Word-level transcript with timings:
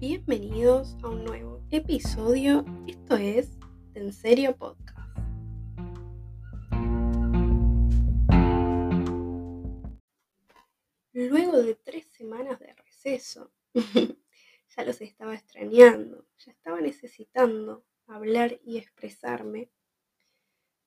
Bienvenidos 0.00 0.96
a 1.02 1.08
un 1.08 1.24
nuevo 1.24 1.60
episodio. 1.72 2.64
Esto 2.86 3.16
es 3.16 3.58
En 3.94 4.12
Serio 4.12 4.56
Podcast. 4.56 4.96
Luego 11.12 11.60
de 11.60 11.74
tres 11.74 12.06
semanas 12.12 12.60
de 12.60 12.74
receso, 12.74 13.50
ya 14.76 14.84
los 14.84 15.00
estaba 15.00 15.34
extrañando, 15.34 16.28
ya 16.46 16.52
estaba 16.52 16.80
necesitando 16.80 17.84
hablar 18.06 18.60
y 18.62 18.78
expresarme, 18.78 19.72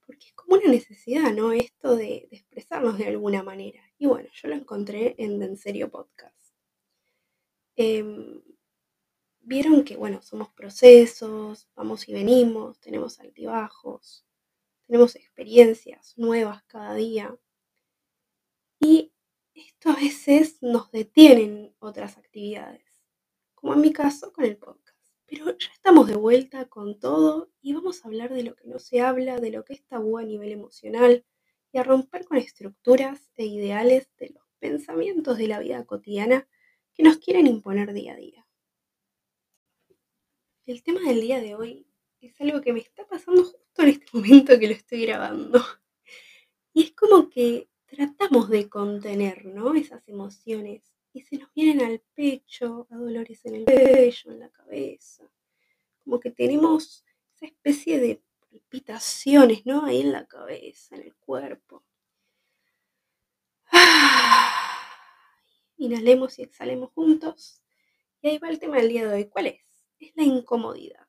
porque 0.05 0.27
es 0.27 0.33
como 0.35 0.55
una 0.55 0.71
necesidad, 0.71 1.33
¿no? 1.33 1.51
Esto 1.51 1.97
de, 1.97 2.29
expresarnos 2.31 2.97
de 2.97 3.07
alguna 3.07 3.43
manera. 3.43 3.83
Y 3.97 4.07
bueno, 4.07 4.29
yo 4.33 4.47
lo 4.47 4.55
encontré 4.55 5.15
en 5.17 5.43
En 5.43 5.57
Serio 5.57 5.91
Podcast. 5.91 6.55
Em, 7.75 8.41
vieron 9.41 9.83
que, 9.83 9.97
bueno, 9.97 10.21
somos 10.21 10.49
procesos, 10.49 11.67
vamos 11.75 12.07
y 12.07 12.13
venimos, 12.13 12.79
tenemos 12.79 13.19
altibajos, 13.19 14.25
tenemos 14.87 15.15
experiencias 15.15 16.17
nuevas 16.17 16.63
cada 16.63 16.93
día. 16.95 17.35
Y 18.79 19.13
esto 19.53 19.89
a 19.89 19.95
veces 19.95 20.57
nos 20.61 20.91
detienen 20.91 21.75
otras 21.79 22.17
actividades, 22.17 22.85
como 23.55 23.73
en 23.73 23.81
mi 23.81 23.93
caso 23.93 24.31
con 24.33 24.45
el 24.45 24.57
podcast. 24.57 24.97
Pero 25.25 25.45
ya 25.57 25.69
estamos 25.73 26.07
de 26.07 26.15
vuelta 26.15 26.65
con 26.67 26.99
todo 26.99 27.51
y 27.61 27.73
vamos 27.73 28.03
a 28.03 28.07
hablar 28.07 28.33
de 28.33 28.43
lo 28.43 28.55
que 28.55 28.67
no 28.67 28.79
se 28.79 29.01
habla, 29.01 29.39
de 29.39 29.51
lo 29.51 29.63
que 29.63 29.73
es 29.73 29.85
tabú 29.85 30.17
a 30.17 30.23
nivel 30.23 30.51
emocional 30.51 31.25
y 31.71 31.77
a 31.77 31.83
romper 31.83 32.25
con 32.25 32.37
estructuras 32.37 33.31
e 33.35 33.45
ideales 33.45 34.09
de 34.17 34.31
los 34.31 34.43
pensamientos 34.59 35.37
de 35.37 35.47
la 35.47 35.59
vida 35.59 35.85
cotidiana 35.85 36.47
que 36.93 37.03
nos 37.03 37.17
quieren 37.17 37.47
imponer 37.47 37.93
día 37.93 38.13
a 38.13 38.17
día. 38.17 38.47
El 40.67 40.83
tema 40.83 41.01
del 41.01 41.21
día 41.21 41.41
de 41.41 41.55
hoy 41.55 41.87
es 42.19 42.39
algo 42.39 42.61
que 42.61 42.71
me 42.71 42.81
está 42.81 43.07
pasando 43.07 43.43
justo 43.43 43.81
en 43.81 43.89
este 43.89 44.05
momento 44.13 44.59
que 44.59 44.67
lo 44.67 44.73
estoy 44.73 45.07
grabando. 45.07 45.59
Y 46.73 46.83
es 46.83 46.91
como 46.91 47.29
que 47.29 47.67
tratamos 47.87 48.47
de 48.49 48.69
contener, 48.69 49.45
¿no? 49.45 49.73
Esas 49.73 50.07
emociones 50.07 50.83
y 51.13 51.21
se 51.21 51.39
nos 51.39 51.51
vienen 51.53 51.81
al 51.81 51.99
pecho, 52.13 52.87
a 52.91 52.95
dolores 52.95 53.43
en 53.45 53.55
el 53.55 53.65
cuello, 53.65 54.31
en 54.31 54.39
la 54.39 54.49
cabeza. 54.49 55.27
Como 56.03 56.19
que 56.19 56.29
tenemos 56.29 57.03
esa 57.35 57.47
especie 57.47 57.99
de 57.99 58.21
palpitaciones, 58.49 59.65
¿no? 59.65 59.85
Ahí 59.85 60.01
en 60.01 60.11
la 60.11 60.27
cabeza, 60.27 60.95
en 60.95 61.01
el 61.01 61.15
cuerpo. 61.15 61.83
Inhalemos 65.77 66.37
y 66.37 66.43
exhalemos 66.43 66.91
juntos. 66.91 67.63
Y 68.21 68.29
ahí 68.29 68.37
va 68.37 68.49
el 68.49 68.59
tema 68.59 68.77
del 68.77 68.89
día 68.89 69.07
de 69.07 69.15
hoy. 69.15 69.25
¿Cuál 69.25 69.47
es? 69.47 69.70
Es 70.01 70.11
la 70.15 70.23
incomodidad. 70.23 71.07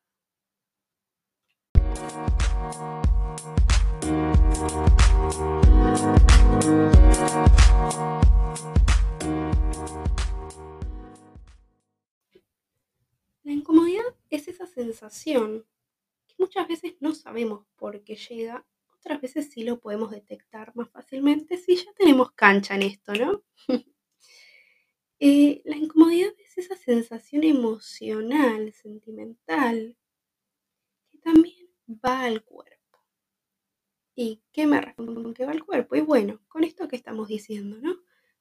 La 13.43 13.53
incomodidad 13.53 14.05
es 14.29 14.49
esa 14.49 14.67
sensación 14.67 15.65
que 16.29 16.35
muchas 16.39 16.69
veces 16.69 16.97
no 17.01 17.15
sabemos 17.15 17.65
por 17.77 18.05
qué 18.05 18.17
llega, 18.17 18.67
otras 18.95 19.23
veces 19.23 19.51
sí 19.51 19.65
lo 19.65 19.81
podemos 19.81 20.11
detectar 20.11 20.77
más 20.77 20.91
fácilmente 20.91 21.57
si 21.57 21.77
ya 21.77 21.91
tenemos 21.95 22.33
cancha 22.33 22.75
en 22.75 22.83
esto, 22.83 23.15
¿no? 23.15 23.43
Eh, 25.25 25.63
la 25.65 25.77
incomodidad 25.77 26.33
esa 26.63 26.77
sensación 26.77 27.43
emocional, 27.45 28.73
sentimental, 28.73 29.97
que 31.11 31.19
también 31.19 31.69
va 31.89 32.23
al 32.23 32.45
cuerpo. 32.45 33.05
¿Y 34.15 34.43
qué 34.53 34.67
me 34.67 34.81
refiero 34.81 35.15
con 35.15 35.35
que 35.35 35.45
va 35.45 35.53
al 35.53 35.65
cuerpo? 35.65 35.97
Y 35.97 36.01
bueno, 36.01 36.41
con 36.49 36.65
esto 36.65 36.87
que 36.87 36.97
estamos 36.97 37.29
diciendo, 37.29 37.79
¿no? 37.81 37.97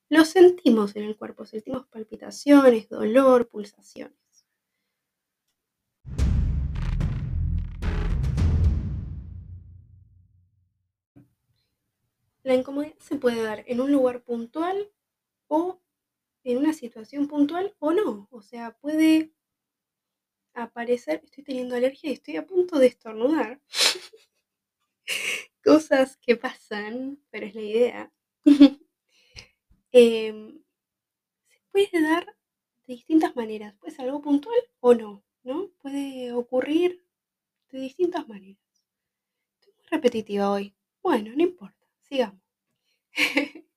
Lo 0.10 0.26
sentimos 0.26 0.96
en 0.96 1.04
el 1.04 1.18
cuerpo, 1.18 1.46
sentimos 1.46 1.88
palpitaciones, 1.88 2.90
dolor, 2.90 3.48
pulsaciones. 3.48 4.16
La 12.44 12.56
incomodidad 12.56 12.96
se 13.00 13.16
puede 13.16 13.42
dar 13.42 13.64
en 13.68 13.82
un 13.82 13.92
lugar 13.92 14.24
puntual 14.24 14.92
o 15.48 15.82
en 16.44 16.58
una 16.58 16.74
situación 16.74 17.28
puntual 17.28 17.76
o 17.80 17.94
no. 17.94 18.28
O 18.32 18.42
sea, 18.42 18.78
puede 18.80 19.32
aparecer, 20.54 21.22
estoy 21.24 21.44
teniendo 21.44 21.76
alergia 21.76 22.10
y 22.10 22.14
estoy 22.14 22.38
a 22.38 22.46
punto 22.46 22.80
de 22.80 22.88
estornudar. 22.88 23.62
Cosas 25.64 26.18
que 26.18 26.36
pasan, 26.36 27.20
pero 27.30 27.46
es 27.46 27.56
la 27.56 27.62
idea. 27.62 28.14
Em, 29.94 30.64
se 31.50 31.60
puede 31.70 32.02
dar 32.02 32.26
de 32.26 32.94
distintas 32.94 33.36
maneras. 33.36 33.76
Puede 33.76 33.94
ser 33.94 34.06
algo 34.06 34.22
puntual 34.22 34.56
o 34.80 34.94
no, 34.94 35.22
¿no? 35.44 35.70
Puede 35.82 36.32
ocurrir 36.32 37.04
de 37.72 37.80
distintas 37.80 38.26
maneras. 38.28 38.64
Estoy 39.60 39.74
muy 39.76 39.86
repetitiva 39.90 40.50
hoy. 40.50 40.74
Bueno, 41.04 41.34
no 41.36 41.44
importa, 41.44 41.88
sigamos. 42.04 42.42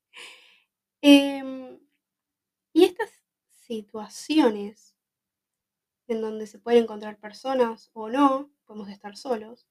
Em, 1.03 1.79
y 2.75 2.85
estas 2.85 3.11
situaciones 3.49 4.95
en 6.09 6.21
donde 6.21 6.47
se 6.47 6.59
pueden 6.59 6.83
encontrar 6.83 7.19
personas 7.19 7.89
o 7.95 8.11
no, 8.11 8.51
podemos 8.67 8.91
estar 8.91 9.17
solos, 9.17 9.67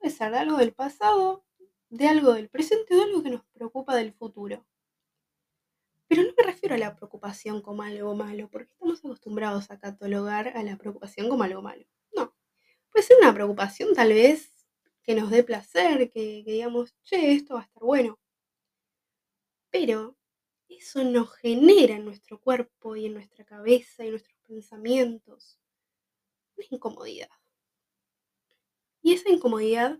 puede 0.00 0.12
ser 0.12 0.32
de 0.32 0.38
algo 0.38 0.56
del 0.56 0.72
pasado, 0.72 1.44
de 1.90 2.08
algo 2.08 2.32
del 2.32 2.48
presente 2.48 2.94
o 2.94 2.96
de 2.96 3.04
algo 3.04 3.22
que 3.22 3.30
nos 3.30 3.44
preocupa 3.52 3.94
del 3.94 4.12
futuro. 4.14 4.66
Pero 6.08 6.22
no 6.22 6.32
me 6.36 6.42
refiero 6.42 6.74
a 6.74 6.78
la 6.78 6.96
preocupación 6.96 7.60
como 7.60 7.82
algo 7.82 8.14
malo, 8.14 8.48
porque 8.50 8.72
estamos 8.72 9.00
acostumbrados 9.00 9.70
a 9.70 9.78
catalogar 9.78 10.56
a 10.56 10.62
la 10.62 10.76
preocupación 10.76 11.28
como 11.28 11.44
algo 11.44 11.62
malo. 11.62 11.84
No. 12.16 12.34
Puede 12.90 13.06
ser 13.06 13.18
una 13.20 13.32
preocupación 13.32 13.94
tal 13.94 14.08
vez 14.08 14.52
que 15.02 15.14
nos 15.14 15.30
dé 15.30 15.44
placer, 15.44 16.10
que, 16.10 16.42
que 16.44 16.52
digamos, 16.52 16.94
che, 17.02 17.32
esto 17.32 17.54
va 17.54 17.60
a 17.60 17.64
estar 17.64 17.82
bueno. 17.82 18.18
Pero 19.70 20.16
eso 20.78 21.04
nos 21.04 21.34
genera 21.36 21.96
en 21.96 22.04
nuestro 22.04 22.40
cuerpo 22.40 22.96
y 22.96 23.06
en 23.06 23.14
nuestra 23.14 23.44
cabeza 23.44 24.04
y 24.04 24.10
nuestros 24.10 24.38
pensamientos 24.46 25.58
una 26.56 26.66
incomodidad. 26.70 27.30
Y 29.02 29.14
esa 29.14 29.30
incomodidad 29.30 29.98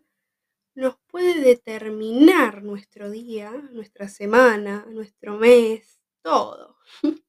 nos 0.74 0.96
puede 1.08 1.40
determinar 1.40 2.62
nuestro 2.62 3.10
día, 3.10 3.50
nuestra 3.50 4.08
semana, 4.08 4.86
nuestro 4.88 5.36
mes, 5.36 6.00
todo. 6.22 6.78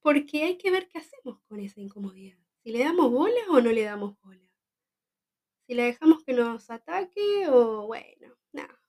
Porque 0.00 0.44
hay 0.44 0.58
que 0.58 0.70
ver 0.70 0.88
qué 0.88 0.98
hacemos 0.98 1.40
con 1.42 1.60
esa 1.60 1.80
incomodidad. 1.80 2.38
Si 2.62 2.70
le 2.70 2.80
damos 2.80 3.10
bola 3.10 3.40
o 3.50 3.60
no 3.60 3.70
le 3.72 3.82
damos 3.82 4.18
bola. 4.20 4.40
Si 5.66 5.74
la 5.74 5.84
dejamos 5.84 6.22
que 6.24 6.32
nos 6.32 6.70
ataque 6.70 7.48
o 7.48 7.86
bueno, 7.86 8.36
nada. 8.52 8.80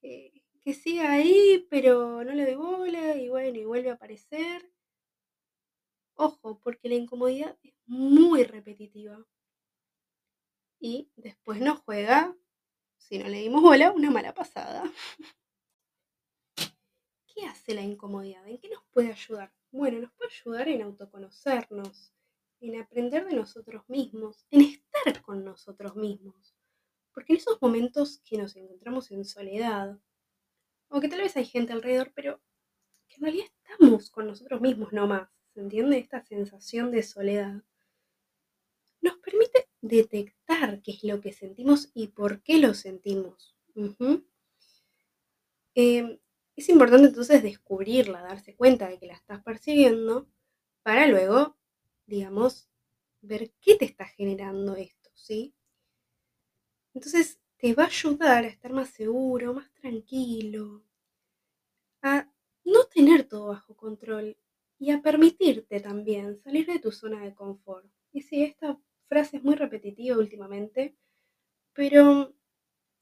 Que, 0.00 0.42
que 0.66 0.74
siga 0.74 1.12
ahí, 1.12 1.64
pero 1.70 2.24
no 2.24 2.32
le 2.32 2.44
doy 2.44 2.56
bola 2.56 3.14
y 3.14 3.28
bueno, 3.28 3.56
y 3.56 3.64
vuelve 3.64 3.90
a 3.90 3.92
aparecer. 3.92 4.68
Ojo, 6.16 6.58
porque 6.58 6.88
la 6.88 6.96
incomodidad 6.96 7.56
es 7.62 7.72
muy 7.86 8.42
repetitiva. 8.42 9.24
Y 10.80 11.08
después 11.14 11.60
nos 11.60 11.78
juega, 11.82 12.36
si 12.96 13.16
no 13.16 13.28
le 13.28 13.42
dimos 13.42 13.62
bola, 13.62 13.92
una 13.92 14.10
mala 14.10 14.34
pasada. 14.34 14.92
¿Qué 16.56 17.46
hace 17.46 17.72
la 17.72 17.82
incomodidad? 17.82 18.44
¿En 18.48 18.58
qué 18.58 18.68
nos 18.68 18.82
puede 18.90 19.12
ayudar? 19.12 19.54
Bueno, 19.70 20.00
nos 20.00 20.12
puede 20.14 20.32
ayudar 20.32 20.66
en 20.66 20.82
autoconocernos, 20.82 22.12
en 22.58 22.80
aprender 22.80 23.24
de 23.24 23.36
nosotros 23.36 23.88
mismos, 23.88 24.44
en 24.50 24.62
estar 24.62 25.22
con 25.22 25.44
nosotros 25.44 25.94
mismos. 25.94 26.56
Porque 27.14 27.34
en 27.34 27.38
esos 27.38 27.62
momentos 27.62 28.20
que 28.24 28.36
nos 28.36 28.56
encontramos 28.56 29.12
en 29.12 29.24
soledad, 29.24 29.96
o 30.88 31.00
que 31.00 31.08
tal 31.08 31.20
vez 31.20 31.36
hay 31.36 31.44
gente 31.44 31.72
alrededor, 31.72 32.12
pero 32.14 32.40
que 33.08 33.16
en 33.16 33.22
realidad 33.22 33.46
estamos 33.46 34.10
con 34.10 34.26
nosotros 34.26 34.60
mismos 34.60 34.92
nomás, 34.92 35.28
¿se 35.54 35.60
entiende? 35.60 35.98
Esta 35.98 36.22
sensación 36.22 36.90
de 36.90 37.02
soledad 37.02 37.62
nos 39.00 39.18
permite 39.18 39.68
detectar 39.80 40.82
qué 40.82 40.92
es 40.92 41.04
lo 41.04 41.20
que 41.20 41.32
sentimos 41.32 41.90
y 41.94 42.08
por 42.08 42.42
qué 42.42 42.58
lo 42.58 42.74
sentimos. 42.74 43.56
Em, 45.74 46.18
es 46.56 46.68
importante 46.68 47.08
entonces 47.08 47.42
descubrirla, 47.42 48.22
darse 48.22 48.56
cuenta 48.56 48.88
de 48.88 48.98
que 48.98 49.06
la 49.06 49.14
estás 49.14 49.42
percibiendo, 49.42 50.28
para 50.82 51.06
luego, 51.06 51.56
digamos, 52.06 52.70
ver 53.20 53.52
qué 53.60 53.76
te 53.76 53.84
está 53.84 54.06
generando 54.06 54.76
esto, 54.76 55.10
¿sí? 55.14 55.54
Entonces, 56.94 57.38
te 57.66 57.74
va 57.74 57.82
a 57.82 57.86
ayudar 57.86 58.44
a 58.44 58.46
estar 58.46 58.72
más 58.72 58.90
seguro, 58.90 59.52
más 59.52 59.68
tranquilo, 59.72 60.84
a 62.00 62.30
no 62.64 62.84
tener 62.84 63.24
todo 63.24 63.48
bajo 63.48 63.76
control 63.76 64.36
y 64.78 64.92
a 64.92 65.02
permitirte 65.02 65.80
también 65.80 66.38
salir 66.38 66.64
de 66.66 66.78
tu 66.78 66.92
zona 66.92 67.24
de 67.24 67.34
confort. 67.34 67.90
Y 68.12 68.20
sí, 68.20 68.44
esta 68.44 68.78
frase 69.08 69.38
es 69.38 69.42
muy 69.42 69.56
repetitiva 69.56 70.16
últimamente, 70.16 70.96
pero 71.72 72.32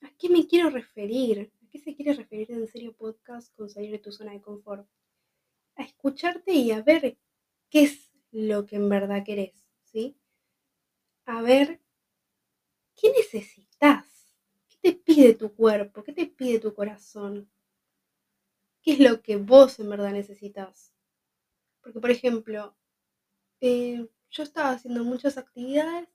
¿a 0.00 0.10
qué 0.16 0.30
me 0.30 0.46
quiero 0.46 0.70
referir? 0.70 1.52
¿A 1.62 1.68
qué 1.68 1.78
se 1.78 1.94
quiere 1.94 2.14
referir 2.14 2.50
en 2.50 2.66
serio 2.66 2.94
podcast 2.94 3.54
con 3.54 3.68
salir 3.68 3.90
de 3.90 3.98
tu 3.98 4.12
zona 4.12 4.32
de 4.32 4.40
confort? 4.40 4.88
A 5.76 5.82
escucharte 5.82 6.54
y 6.54 6.70
a 6.70 6.80
ver 6.80 7.18
qué 7.68 7.82
es 7.82 8.10
lo 8.32 8.64
que 8.64 8.76
en 8.76 8.88
verdad 8.88 9.24
querés, 9.26 9.62
¿sí? 9.82 10.16
A 11.26 11.42
ver 11.42 11.82
qué 12.96 13.12
necesitas, 13.12 14.13
te 14.84 14.92
pide 14.92 15.32
tu 15.32 15.54
cuerpo, 15.54 16.04
qué 16.04 16.12
te 16.12 16.26
pide 16.26 16.58
tu 16.58 16.74
corazón, 16.74 17.50
qué 18.82 18.92
es 18.92 19.00
lo 19.00 19.22
que 19.22 19.36
vos 19.36 19.80
en 19.80 19.88
verdad 19.88 20.12
necesitas. 20.12 20.92
Porque, 21.80 22.00
por 22.00 22.10
ejemplo, 22.10 22.76
eh, 23.62 24.06
yo 24.28 24.42
estaba 24.42 24.72
haciendo 24.72 25.02
muchas 25.02 25.38
actividades, 25.38 26.06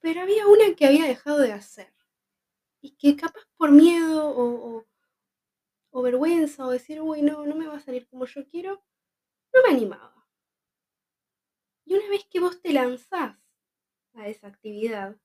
pero 0.00 0.20
había 0.20 0.46
una 0.48 0.74
que 0.76 0.84
había 0.84 1.06
dejado 1.06 1.38
de 1.38 1.52
hacer. 1.52 1.94
Y 2.82 2.90
que 2.90 3.16
capaz 3.16 3.48
por 3.56 3.72
miedo 3.72 4.28
o, 4.28 4.84
o, 5.92 6.02
vergüenza 6.02 6.66
o 6.66 6.70
decir, 6.70 7.00
uy, 7.00 7.22
no, 7.22 7.46
no 7.46 7.54
me 7.54 7.66
va 7.66 7.76
a 7.76 7.80
salir 7.80 8.06
como 8.06 8.26
yo 8.26 8.46
quiero, 8.48 8.84
no 9.54 9.62
me 9.62 9.74
animaba. 9.74 10.26
Y 11.86 11.94
una 11.94 12.06
vez 12.10 12.26
que 12.26 12.40
vos 12.40 12.60
te 12.60 12.72
lanzás 12.74 13.38
a 14.12 14.28
esa 14.28 14.48
actividad, 14.48 15.16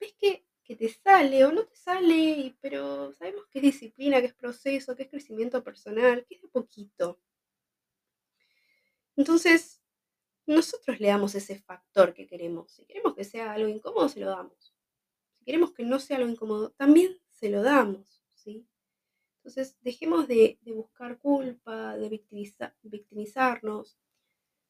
ves 0.00 0.14
que, 0.14 0.47
que 0.68 0.76
te 0.76 0.90
sale 0.90 1.46
o 1.46 1.50
no 1.50 1.64
te 1.64 1.74
sale, 1.74 2.54
pero 2.60 3.10
sabemos 3.14 3.46
que 3.46 3.58
es 3.58 3.62
disciplina, 3.62 4.20
que 4.20 4.26
es 4.26 4.34
proceso, 4.34 4.94
que 4.94 5.04
es 5.04 5.08
crecimiento 5.08 5.64
personal, 5.64 6.26
que 6.26 6.34
es 6.34 6.42
de 6.42 6.48
poquito. 6.48 7.18
Entonces, 9.16 9.80
nosotros 10.44 11.00
le 11.00 11.08
damos 11.08 11.34
ese 11.34 11.58
factor 11.58 12.12
que 12.12 12.26
queremos. 12.26 12.70
Si 12.70 12.84
queremos 12.84 13.14
que 13.14 13.24
sea 13.24 13.54
algo 13.54 13.66
incómodo, 13.66 14.10
se 14.10 14.20
lo 14.20 14.28
damos. 14.28 14.74
Si 15.38 15.44
queremos 15.46 15.72
que 15.72 15.84
no 15.84 15.98
sea 15.98 16.18
algo 16.18 16.28
incómodo, 16.28 16.72
también 16.72 17.16
se 17.30 17.48
lo 17.48 17.62
damos. 17.62 18.22
¿sí? 18.34 18.68
Entonces, 19.38 19.78
dejemos 19.80 20.28
de, 20.28 20.58
buscar 20.66 21.18
culpa, 21.18 21.96
de 21.96 22.10
victimizarnos. 22.82 23.98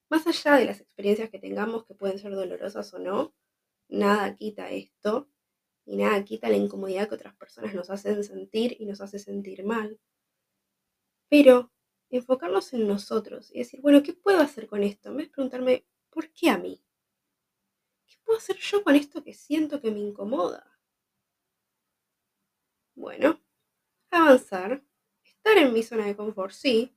Más 0.09 0.29
allá 0.29 0.55
de 0.59 0.65
las 0.65 0.81
experiencias 0.81 1.29
que 1.29 1.41
tengamos, 1.41 1.85
que 1.87 1.95
pueden 1.97 2.21
ser 2.21 2.37
dolorosas 2.37 2.95
o 2.95 3.01
no, 3.01 3.35
nada 3.89 4.37
quita 4.37 4.71
esto 4.71 5.29
y 5.89 5.97
nada 5.97 6.23
quita 6.23 6.51
la 6.51 6.57
incomodidad 6.57 7.09
que 7.09 7.15
otras 7.15 7.35
personas 7.35 7.75
nos 7.75 7.89
hacen 7.89 8.23
sentir 8.23 8.77
y 8.79 8.85
nos 8.85 9.01
hace 9.01 9.19
sentir 9.19 9.65
mal. 9.65 9.99
Pero 11.31 11.73
enfocarnos 12.11 12.75
en 12.75 12.87
nosotros 12.87 13.51
y 13.53 13.61
decir, 13.61 13.81
bueno, 13.81 14.03
¿qué 14.03 14.13
puedo 14.13 14.39
hacer 14.41 14.67
con 14.67 14.83
esto? 14.83 15.09
En 15.09 15.17
vez 15.17 15.29
de 15.29 15.33
preguntarme, 15.33 15.87
¿por 16.11 16.31
qué 16.33 16.51
a 16.51 16.59
mí? 16.59 16.85
¿Qué 18.07 18.17
puedo 18.23 18.39
hacer 18.39 18.57
yo 18.59 18.85
con 18.85 18.97
esto 18.97 19.25
que 19.25 19.33
siento 19.33 19.81
que 19.81 19.91
me 19.91 20.01
incomoda? 20.01 20.79
Bueno, 22.95 23.41
avanzar, 24.11 24.85
estar 25.25 25.57
en 25.57 25.73
mi 25.73 25.83
zona 25.83 26.05
de 26.07 26.17
confort, 26.17 26.53
sí, 26.53 26.95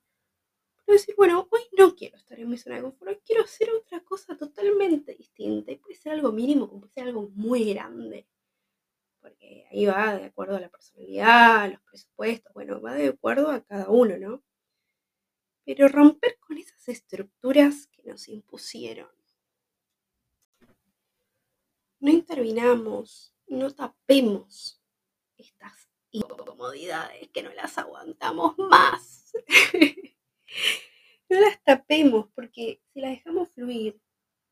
pero 0.84 0.98
decir, 0.98 1.14
bueno, 1.16 1.48
hoy 1.50 1.62
no 1.78 1.94
quiero 1.94 2.18
estar 2.18 2.38
en 2.38 2.50
mi 2.50 2.58
zona 2.58 2.76
de 2.76 2.82
confort, 2.82 3.12
hoy 3.12 3.20
quiero 3.24 3.44
hacer 3.44 3.70
otra 3.70 4.00
cosa 4.04 4.36
totalmente 4.36 5.14
distinta. 5.14 5.72
Y 5.72 5.76
puede 5.76 5.96
ser 5.96 6.12
algo 6.12 6.30
mínimo, 6.32 6.68
como 6.68 6.82
puede 6.82 6.92
ser 6.92 7.04
algo 7.04 7.30
muy 7.34 7.72
grande. 7.72 8.26
Porque 9.22 9.66
ahí 9.70 9.86
va 9.86 10.18
de 10.18 10.26
acuerdo 10.26 10.56
a 10.56 10.60
la 10.60 10.68
personalidad, 10.68 11.62
a 11.62 11.68
los 11.68 11.80
presupuestos, 11.82 12.52
bueno, 12.52 12.82
va 12.82 12.94
de 12.94 13.08
acuerdo 13.08 13.50
a 13.50 13.64
cada 13.64 13.88
uno, 13.88 14.18
¿no? 14.18 14.42
pero 15.64 15.88
romper 15.88 16.38
con 16.40 16.58
esas 16.58 16.88
estructuras 16.88 17.86
que 17.86 18.02
nos 18.02 18.28
impusieron. 18.28 19.08
No 22.00 22.10
intervinamos, 22.10 23.34
no 23.46 23.70
tapemos 23.70 24.82
estas 25.36 25.88
incomodidades 26.10 27.28
que 27.30 27.42
no 27.42 27.52
las 27.52 27.78
aguantamos 27.78 28.58
más. 28.58 29.32
no 31.28 31.40
las 31.40 31.62
tapemos 31.62 32.28
porque 32.34 32.82
si 32.92 33.00
las 33.00 33.12
dejamos 33.12 33.50
fluir, 33.50 34.00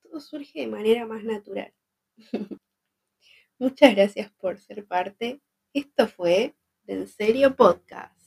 todo 0.03 0.21
surge 0.21 0.61
de 0.61 0.67
manera 0.69 1.07
más 1.07 1.25
natural. 1.25 1.75
Muchas 3.61 3.95
gracias 3.95 4.33
por 4.41 4.59
ser 4.59 4.87
parte. 4.87 5.43
Esto 5.75 6.09
fue 6.09 6.55
En 6.87 7.07
Serio 7.07 7.55
Podcast. 7.55 8.20